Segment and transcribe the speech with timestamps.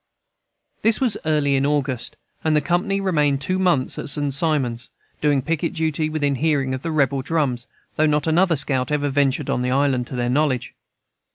[0.81, 4.89] This was early in August; and the company remained two months at St Simon's,
[5.21, 9.51] doing picket duty within hearing of the rebel drums, though not another scout ever ventured
[9.51, 10.73] on the island, to their knowledge.